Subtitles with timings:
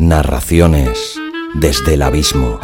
[0.00, 1.18] Narraciones
[1.54, 2.60] desde el abismo.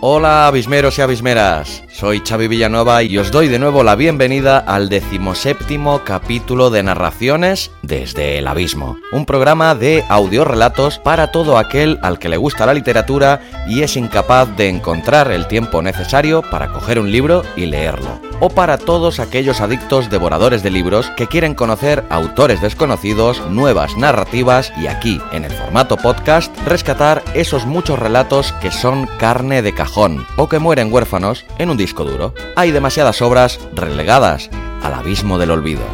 [0.00, 4.90] Hola abismeros y abismeras, soy Xavi Villanueva y os doy de nuevo la bienvenida al
[4.90, 12.18] decimoséptimo capítulo de Narraciones desde el Abismo, un programa de audiorelatos para todo aquel al
[12.18, 16.98] que le gusta la literatura y es incapaz de encontrar el tiempo necesario para coger
[16.98, 18.20] un libro y leerlo.
[18.40, 24.70] O para todos aquellos adictos devoradores de libros que quieren conocer autores desconocidos, nuevas narrativas
[24.76, 30.26] y aquí, en el formato podcast, rescatar esos muchos relatos que son carne de cajón
[30.36, 32.34] o que mueren huérfanos en un disco duro.
[32.56, 34.50] Hay demasiadas obras relegadas
[34.82, 35.84] al abismo del olvido.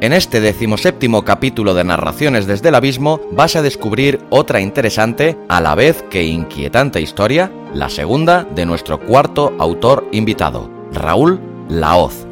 [0.00, 5.60] En este decimoséptimo capítulo de Narraciones desde el Abismo vas a descubrir otra interesante, a
[5.60, 12.26] la vez que inquietante historia, la segunda de nuestro cuarto autor invitado, Raúl Laoz.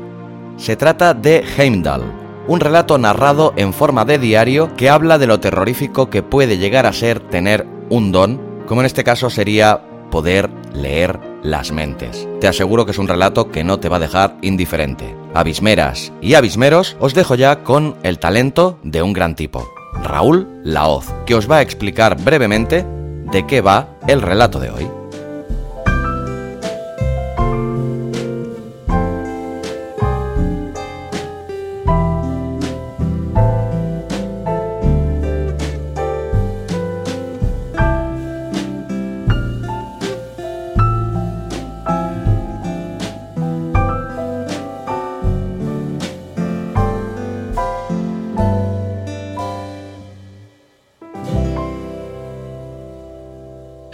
[0.57, 2.16] Se trata de Heimdall,
[2.49, 6.87] un relato narrado en forma de diario que habla de lo terrorífico que puede llegar
[6.87, 12.29] a ser tener un don, como en este caso sería poder leer las mentes.
[12.41, 15.17] Te aseguro que es un relato que no te va a dejar indiferente.
[15.35, 19.69] Abismeras y abismeros, os dejo ya con el talento de un gran tipo,
[20.03, 22.85] Raúl Laoz, que os va a explicar brevemente
[23.31, 24.89] de qué va el relato de hoy.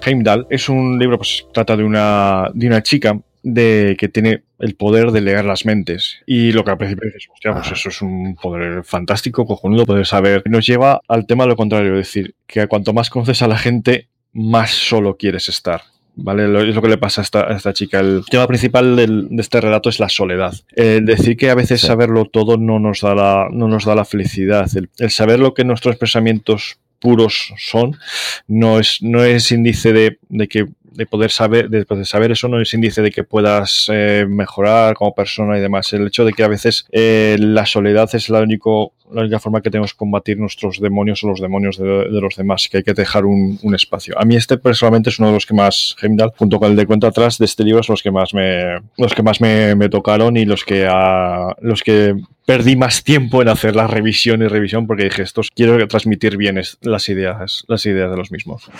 [0.05, 4.77] Heimdall es un libro, pues trata de una, de una chica de que tiene el
[4.77, 6.21] poder de leer las mentes.
[6.27, 10.07] Y lo que al principio dices, hostia, pues eso es un poder fantástico, cojonudo, poder
[10.07, 10.43] saber.
[10.47, 14.09] Nos lleva al tema lo contrario, es decir, que cuanto más conoces a la gente,
[14.33, 15.83] más solo quieres estar.
[16.15, 16.45] ¿Vale?
[16.69, 17.99] es lo que le pasa a esta, a esta chica.
[18.01, 20.53] El tema principal del, de este relato es la soledad.
[20.73, 21.87] El decir que a veces Sí.
[21.87, 24.69] saberlo todo no nos da la, no nos da la felicidad.
[24.77, 27.99] El, el saber lo que nuestros pensamientos puros son
[28.47, 32.49] no es, no es índice de, de que de poder saber de poder saber eso
[32.49, 35.93] no es índice de que puedas eh, mejorar como persona y demás.
[35.93, 39.61] El hecho de que a veces eh, la soledad es la único la única forma
[39.61, 42.83] que tenemos de combatir nuestros demonios o los demonios de, de los demás que hay
[42.83, 44.19] que dejar un, un, espacio.
[44.19, 46.87] A mí este personalmente es uno de los que más Heimdall junto con el de
[46.87, 49.89] cuenta atrás de este libro son los que más me los que más me, me
[49.89, 52.17] tocaron y los que a, los que
[52.47, 56.61] perdí más tiempo en hacer la revisión y revisión porque dije estos quiero transmitir bien
[56.81, 58.71] las ideas las ideas de los mismos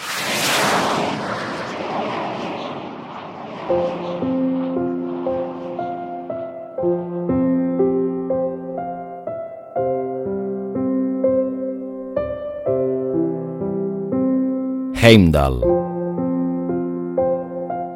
[15.05, 15.61] Heimdall.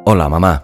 [0.05, 0.61] Hola mamá.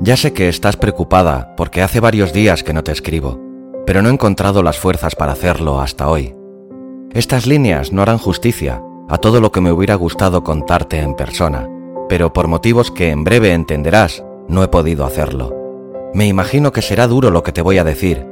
[0.00, 3.38] Ya sé que estás preocupada porque hace varios días que no te escribo,
[3.84, 6.34] pero no he encontrado las fuerzas para hacerlo hasta hoy.
[7.12, 11.68] Estas líneas no harán justicia a todo lo que me hubiera gustado contarte en persona,
[12.08, 15.54] pero por motivos que en breve entenderás, no he podido hacerlo.
[16.14, 18.26] Me imagino que será duro lo que te voy a decir,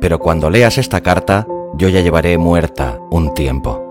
[0.00, 1.46] pero cuando leas esta carta,
[1.76, 3.82] yo ya llevaré muerta un tiempo.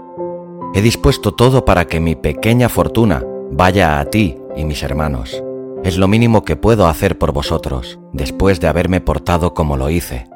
[0.73, 5.43] He dispuesto todo para que mi pequeña fortuna vaya a ti y mis hermanos.
[5.83, 10.27] Es lo mínimo que puedo hacer por vosotros, después de haberme portado como lo hice.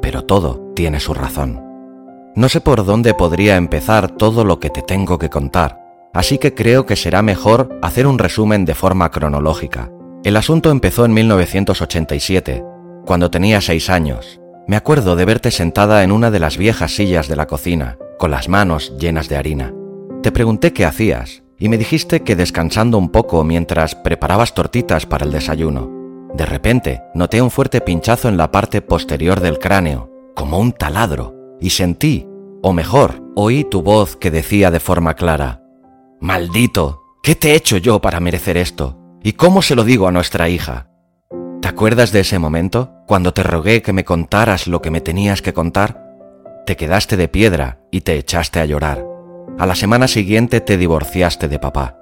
[0.00, 1.60] pero todo tiene su razón.
[2.34, 5.80] No sé por dónde podría empezar todo lo que te tengo que contar,
[6.14, 9.90] así que creo que será mejor hacer un resumen de forma cronológica.
[10.24, 12.64] El asunto empezó en 1987,
[13.06, 14.40] cuando tenía seis años.
[14.66, 18.32] Me acuerdo de verte sentada en una de las viejas sillas de la cocina, con
[18.32, 19.72] las manos llenas de harina.
[20.22, 25.24] Te pregunté qué hacías, y me dijiste que descansando un poco mientras preparabas tortitas para
[25.24, 25.88] el desayuno.
[26.34, 31.56] De repente, noté un fuerte pinchazo en la parte posterior del cráneo, como un taladro,
[31.60, 32.26] y sentí,
[32.60, 35.62] o mejor, oí tu voz que decía de forma clara,
[36.20, 38.97] Maldito, ¿qué te he hecho yo para merecer esto?
[39.22, 40.86] ¿Y cómo se lo digo a nuestra hija?
[41.60, 45.42] ¿Te acuerdas de ese momento, cuando te rogué que me contaras lo que me tenías
[45.42, 46.04] que contar?
[46.66, 49.04] Te quedaste de piedra y te echaste a llorar.
[49.58, 51.98] A la semana siguiente te divorciaste de papá.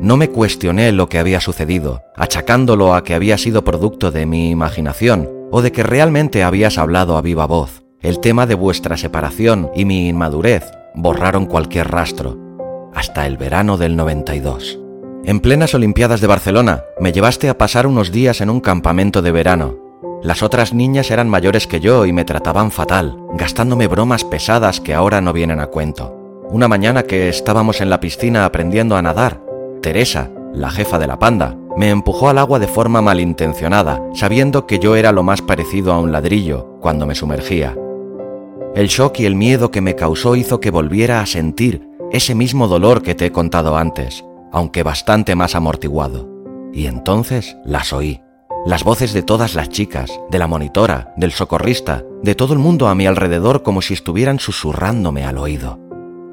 [0.00, 4.50] No me cuestioné lo que había sucedido, achacándolo a que había sido producto de mi
[4.50, 7.82] imaginación o de que realmente habías hablado a viva voz.
[8.00, 12.38] El tema de vuestra separación y mi inmadurez borraron cualquier rastro,
[12.94, 14.78] hasta el verano del 92.
[15.24, 19.32] En plenas Olimpiadas de Barcelona, me llevaste a pasar unos días en un campamento de
[19.32, 19.76] verano.
[20.22, 24.94] Las otras niñas eran mayores que yo y me trataban fatal, gastándome bromas pesadas que
[24.94, 26.14] ahora no vienen a cuento.
[26.50, 29.42] Una mañana que estábamos en la piscina aprendiendo a nadar,
[29.82, 34.78] Teresa, la jefa de la panda, me empujó al agua de forma malintencionada, sabiendo que
[34.78, 37.76] yo era lo más parecido a un ladrillo cuando me sumergía.
[38.74, 42.66] El shock y el miedo que me causó hizo que volviera a sentir ese mismo
[42.66, 46.28] dolor que te he contado antes, aunque bastante más amortiguado.
[46.72, 48.22] Y entonces las oí.
[48.66, 52.88] Las voces de todas las chicas, de la monitora, del socorrista, de todo el mundo
[52.88, 55.78] a mi alrededor como si estuvieran susurrándome al oído.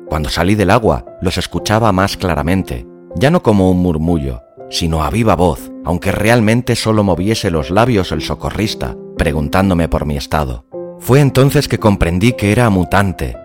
[0.08, 2.86] Cuando salí del agua, los escuchaba más claramente,
[3.16, 8.12] ya no como un murmullo, sino a viva voz, aunque realmente solo moviese los labios
[8.12, 10.66] el socorrista, preguntándome por mi estado.
[11.00, 13.38] Fue entonces que comprendí que era mutante.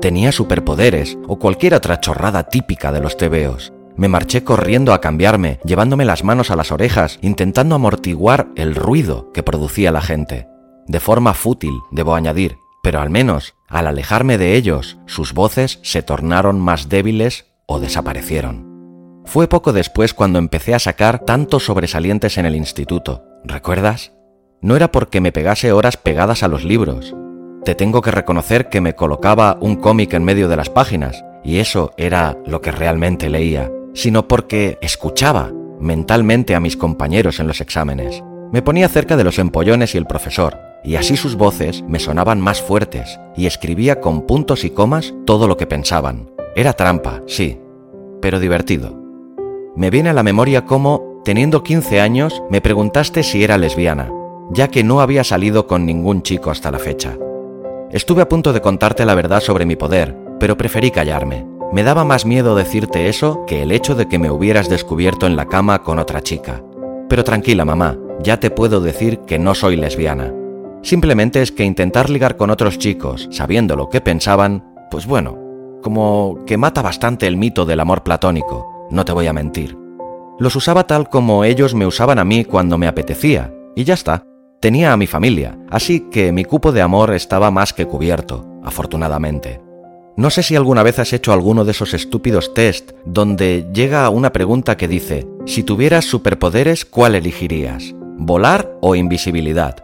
[0.00, 5.58] Tenía superpoderes o cualquier otra chorrada típica de los tebeos, me marché corriendo a cambiarme,
[5.64, 10.48] llevándome las manos a las orejas, intentando amortiguar el ruido que producía la gente.
[10.86, 16.02] De forma fútil, debo añadir, pero al menos, al alejarme de ellos, sus voces se
[16.02, 19.22] tornaron más débiles o desaparecieron.
[19.24, 24.12] Fue poco después cuando empecé a sacar tantos sobresalientes en el instituto, ¿recuerdas?
[24.60, 27.14] No era porque me pegase horas pegadas a los libros.
[27.64, 31.58] Te tengo que reconocer que me colocaba un cómic en medio de las páginas, y
[31.58, 35.50] eso era lo que realmente leía sino porque escuchaba
[35.80, 38.22] mentalmente a mis compañeros en los exámenes.
[38.52, 42.38] Me ponía cerca de los empollones y el profesor, y así sus voces me sonaban
[42.40, 46.30] más fuertes, y escribía con puntos y comas todo lo que pensaban.
[46.54, 47.58] Era trampa, sí,
[48.20, 48.94] pero divertido.
[49.74, 54.12] Me viene a la memoria cómo, teniendo 15 años, me preguntaste si era lesbiana,
[54.50, 57.16] ya que no había salido con ningún chico hasta la fecha.
[57.90, 61.55] Estuve a punto de contarte la verdad sobre mi poder, pero preferí callarme.
[61.72, 65.36] Me daba más miedo decirte eso que el hecho de que me hubieras descubierto en
[65.36, 66.62] la cama con otra chica.
[67.08, 70.32] Pero tranquila, mamá, ya te puedo decir que no soy lesbiana.
[70.82, 75.36] Simplemente es que intentar ligar con otros chicos, sabiendo lo que pensaban, pues bueno,
[75.82, 79.76] como que mata bastante el mito del amor platónico, no te voy a mentir.
[80.38, 84.22] Los usaba tal como ellos me usaban a mí cuando me apetecía, y ya está.
[84.60, 89.65] Tenía a mi familia, así que mi cupo de amor estaba más que cubierto, afortunadamente.
[90.16, 94.32] No sé si alguna vez has hecho alguno de esos estúpidos test donde llega una
[94.32, 97.94] pregunta que dice, si tuvieras superpoderes, ¿cuál elegirías?
[98.16, 99.76] ¿Volar o invisibilidad?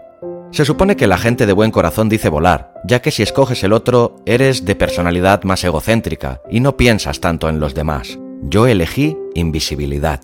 [0.50, 3.74] Se supone que la gente de buen corazón dice volar, ya que si escoges el
[3.74, 8.18] otro, eres de personalidad más egocéntrica y no piensas tanto en los demás.
[8.42, 10.20] Yo elegí invisibilidad.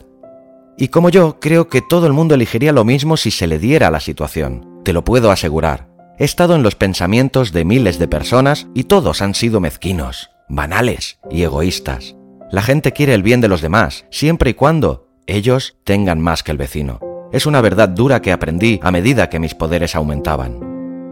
[0.78, 3.90] Y como yo, creo que todo el mundo elegiría lo mismo si se le diera
[3.90, 4.80] la situación.
[4.84, 5.87] Te lo puedo asegurar.
[6.20, 11.20] He estado en los pensamientos de miles de personas y todos han sido mezquinos, banales
[11.30, 12.16] y egoístas.
[12.50, 16.50] La gente quiere el bien de los demás, siempre y cuando ellos tengan más que
[16.50, 16.98] el vecino.
[17.32, 20.58] Es una verdad dura que aprendí a medida que mis poderes aumentaban.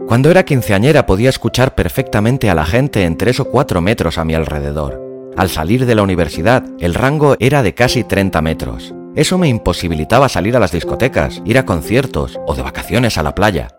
[0.07, 4.25] Cuando era quinceañera podía escuchar perfectamente a la gente en tres o cuatro metros a
[4.25, 5.01] mi alrededor.
[5.37, 8.93] Al salir de la universidad, el rango era de casi 30 metros.
[9.15, 13.35] Eso me imposibilitaba salir a las discotecas, ir a conciertos o de vacaciones a la
[13.35, 13.69] playa.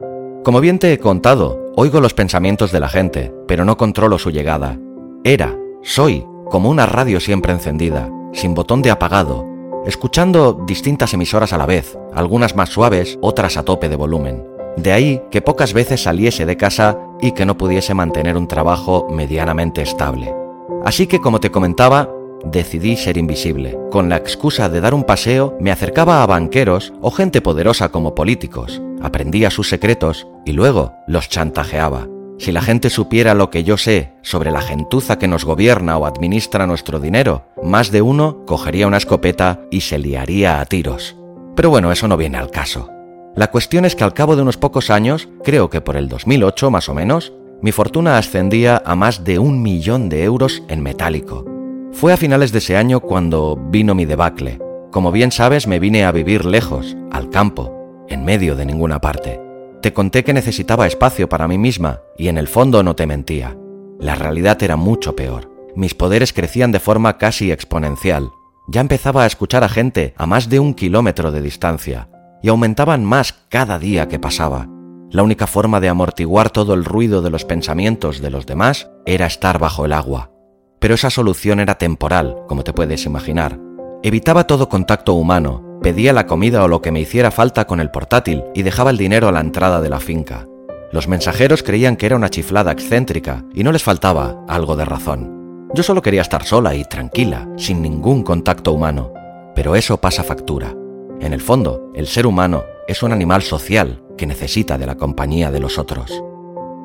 [0.48, 4.30] Como bien te he contado, oigo los pensamientos de la gente, pero no controlo su
[4.30, 4.78] llegada.
[5.22, 9.44] Era, soy, como una radio siempre encendida, sin botón de apagado,
[9.84, 14.42] escuchando distintas emisoras a la vez, algunas más suaves, otras a tope de volumen.
[14.78, 19.06] De ahí que pocas veces saliese de casa y que no pudiese mantener un trabajo
[19.10, 20.34] medianamente estable.
[20.82, 22.08] Así que, como te comentaba,
[22.44, 23.78] decidí ser invisible.
[23.90, 28.14] Con la excusa de dar un paseo, me acercaba a banqueros o gente poderosa como
[28.14, 32.06] políticos, aprendía sus secretos y luego los chantajeaba.
[32.38, 36.06] Si la gente supiera lo que yo sé sobre la gentuza que nos gobierna o
[36.06, 41.16] administra nuestro dinero, más de uno cogería una escopeta y se liaría a tiros.
[41.56, 42.90] Pero bueno, eso no viene al caso.
[43.34, 46.70] La cuestión es que al cabo de unos pocos años, creo que por el 2008
[46.70, 51.57] más o menos, mi fortuna ascendía a más de un millón de euros en metálico.
[51.92, 54.58] Fue a finales de ese año cuando vino mi debacle.
[54.92, 59.40] Como bien sabes, me vine a vivir lejos, al campo, en medio de ninguna parte.
[59.82, 63.56] Te conté que necesitaba espacio para mí misma y en el fondo no te mentía.
[63.98, 65.50] La realidad era mucho peor.
[65.74, 68.30] Mis poderes crecían de forma casi exponencial.
[68.68, 72.08] Ya empezaba a escuchar a gente a más de un kilómetro de distancia
[72.42, 74.68] y aumentaban más cada día que pasaba.
[75.10, 79.26] La única forma de amortiguar todo el ruido de los pensamientos de los demás era
[79.26, 80.30] estar bajo el agua.
[80.78, 83.58] Pero esa solución era temporal, como te puedes imaginar.
[84.02, 87.90] Evitaba todo contacto humano Pedía la comida o lo que me hiciera falta con el
[87.90, 90.46] portátil y dejaba el dinero a la entrada de la finca.
[90.90, 95.68] Los mensajeros creían que era una chiflada excéntrica y no les faltaba algo de razón.
[95.74, 99.12] Yo solo quería estar sola y tranquila, sin ningún contacto humano.
[99.54, 100.74] Pero eso pasa factura.
[101.20, 105.50] En el fondo, el ser humano es un animal social que necesita de la compañía
[105.50, 106.22] de los otros.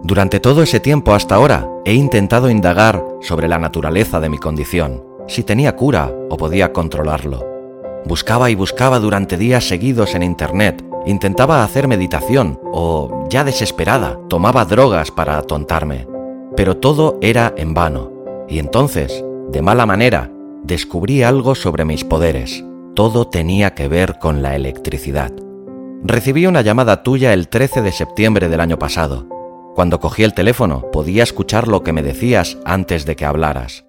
[0.04, 5.02] Durante todo ese tiempo hasta ahora he intentado indagar sobre la naturaleza de mi condición,
[5.30, 7.46] si tenía cura o podía controlarlo.
[8.06, 14.66] Buscaba y buscaba durante días seguidos en Internet, intentaba hacer meditación o, ya desesperada, tomaba
[14.66, 16.06] drogas para atontarme.
[16.58, 18.12] Pero todo era en vano.
[18.50, 20.30] Y entonces, de mala manera,
[20.64, 22.62] descubrí algo sobre mis poderes.
[22.94, 25.32] Todo tenía que ver con la electricidad.
[26.04, 29.28] Recibí una llamada tuya el 13 de septiembre del año pasado.
[29.76, 33.86] Cuando cogí el teléfono podía escuchar lo que me decías antes de que hablaras.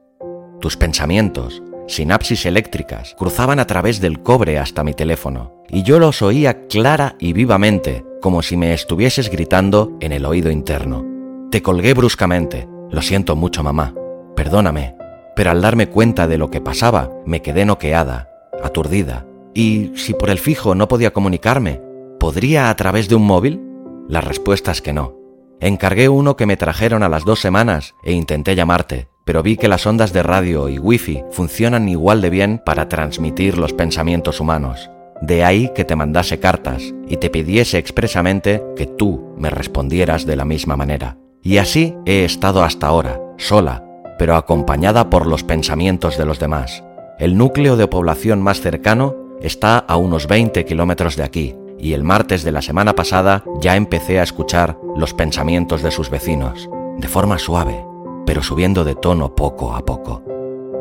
[0.60, 6.22] Tus pensamientos, sinapsis eléctricas cruzaban a través del cobre hasta mi teléfono, y yo los
[6.22, 11.04] oía clara y vivamente, como si me estuvieses gritando en el oído interno.
[11.50, 12.66] Te colgué bruscamente.
[12.90, 13.94] Lo siento mucho, mamá.
[14.34, 14.96] Perdóname.
[15.36, 18.30] Pero al darme cuenta de lo que pasaba, me quedé noqueada,
[18.62, 19.26] aturdida.
[19.52, 21.82] Y si por el fijo no podía comunicarme,
[22.18, 23.60] ¿podría a través de un móvil?
[24.08, 25.23] La respuesta es que no.
[25.60, 29.68] Encargué uno que me trajeron a las dos semanas e intenté llamarte, pero vi que
[29.68, 34.90] las ondas de radio y wifi funcionan igual de bien para transmitir los pensamientos humanos.
[35.22, 40.36] De ahí que te mandase cartas y te pidiese expresamente que tú me respondieras de
[40.36, 41.16] la misma manera.
[41.42, 43.84] Y así he estado hasta ahora, sola,
[44.18, 46.84] pero acompañada por los pensamientos de los demás.
[47.18, 52.04] El núcleo de población más cercano está a unos 20 kilómetros de aquí, y el
[52.04, 57.08] martes de la semana pasada ya empecé a escuchar los pensamientos de sus vecinos, de
[57.08, 57.84] forma suave,
[58.26, 60.22] pero subiendo de tono poco a poco.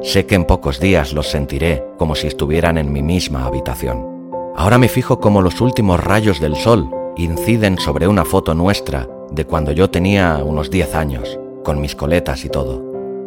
[0.02, 4.06] Sé que en pocos días los sentiré como si estuvieran en mi misma habitación.
[4.56, 9.46] Ahora me fijo cómo los últimos rayos del sol inciden sobre una foto nuestra de
[9.46, 12.84] cuando yo tenía unos 10 años, con mis coletas y todo.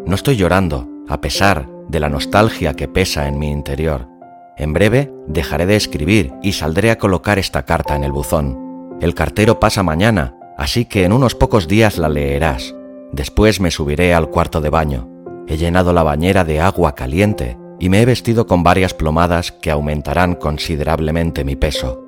[0.07, 4.16] No estoy llorando, a pesar de la nostalgia que pesa en mi interior.
[4.57, 8.97] En breve dejaré de escribir y saldré a colocar esta carta en el buzón.
[9.01, 12.75] El cartero pasa mañana, así que en unos pocos días la leerás.
[13.13, 15.09] Después me subiré al cuarto de baño.
[15.47, 19.71] He llenado la bañera de agua caliente y me he vestido con varias plomadas que
[19.71, 22.03] aumentarán considerablemente mi peso.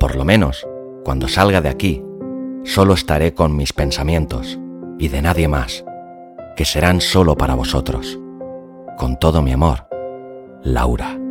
[0.00, 0.66] Por lo menos,
[1.04, 2.02] cuando salga de aquí,
[2.64, 4.58] solo estaré con mis pensamientos
[4.98, 5.84] y de nadie más,
[6.56, 8.18] que serán solo para vosotros.
[8.96, 9.86] Con todo mi amor,
[10.62, 11.21] Laura.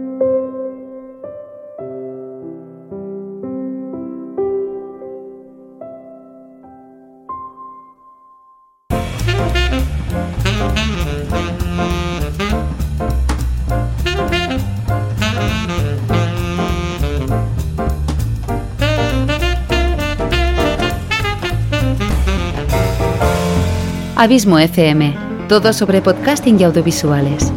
[24.22, 25.18] Abismo FM,
[25.50, 27.52] todo sobre podcasting y audiovisuales.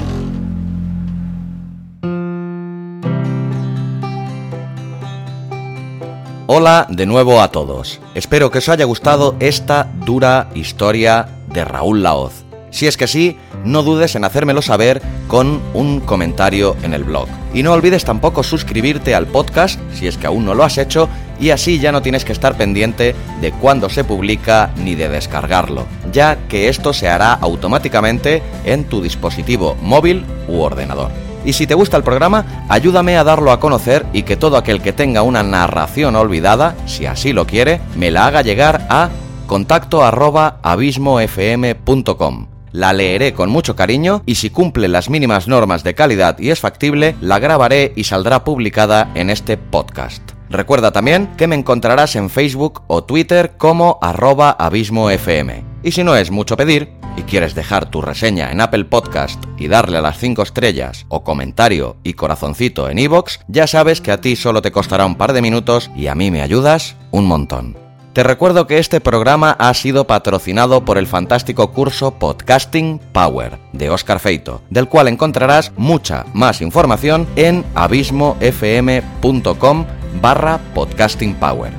[6.46, 8.00] Hola de nuevo a todos.
[8.14, 12.46] Espero que os haya gustado esta dura historia de Raúl Laoz.
[12.70, 17.28] Si es que sí, no dudes en hacérmelo saber con un comentario en el blog.
[17.52, 21.10] Y no olvides tampoco suscribirte al podcast si es que aún no lo has hecho
[21.40, 25.86] y así ya no tienes que estar pendiente de cuándo se publica ni de descargarlo,
[26.12, 31.10] ya que esto se hará automáticamente en tu dispositivo móvil u ordenador.
[31.44, 34.80] Y si te gusta el programa, ayúdame a darlo a conocer y que todo aquel
[34.80, 39.10] que tenga una narración olvidada, si así lo quiere, me la haga llegar a
[39.46, 40.02] contacto
[40.62, 46.50] abismofm.com la leeré con mucho cariño y si cumple las mínimas normas de calidad y
[46.50, 50.33] es factible, la grabaré y saldrá publicada en este podcast.
[50.54, 55.64] Recuerda también que me encontrarás en Facebook o Twitter como arroba abismofm.
[55.82, 59.66] Y si no es mucho pedir, y quieres dejar tu reseña en Apple Podcast y
[59.66, 64.20] darle a las 5 estrellas o comentario y corazoncito en iVoox, ya sabes que a
[64.20, 67.76] ti solo te costará un par de minutos y a mí me ayudas un montón.
[68.12, 73.90] Te recuerdo que este programa ha sido patrocinado por el fantástico curso Podcasting Power de
[73.90, 78.44] Oscar Feito, del cual encontrarás mucha más información en abismofm.com
[80.20, 81.72] barra podcasting power.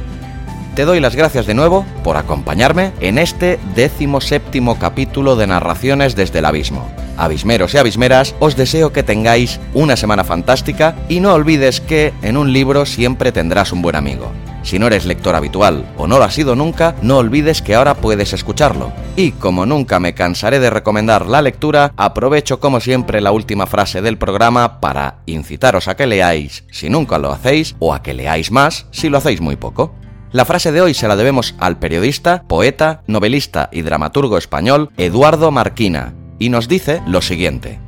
[0.75, 6.15] Te doy las gracias de nuevo por acompañarme en este décimo séptimo capítulo de Narraciones
[6.15, 6.89] desde el Abismo.
[7.17, 12.35] Abismeros y abismeras, os deseo que tengáis una semana fantástica y no olvides que en
[12.35, 14.31] un libro siempre tendrás un buen amigo.
[14.65, 17.93] Si no eres lector habitual o no lo has sido nunca, no olvides que ahora
[17.93, 18.91] puedes escucharlo.
[19.15, 24.01] Y como nunca me cansaré de recomendar la lectura, aprovecho como siempre la última frase
[24.01, 28.49] del programa para incitaros a que leáis si nunca lo hacéis o a que leáis
[28.49, 29.93] más si lo hacéis muy poco.
[30.31, 35.51] La frase de hoy se la debemos al periodista, poeta, novelista y dramaturgo español Eduardo
[35.51, 37.79] Marquina, y nos dice lo siguiente.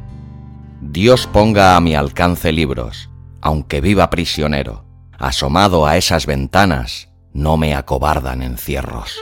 [0.79, 3.09] Dios ponga a mi alcance libros,
[3.41, 4.86] aunque viva prisionero
[5.17, 9.17] asomado a esas ventanas, no me acobardan encierros.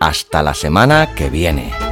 [0.00, 1.91] Hasta la semana que viene.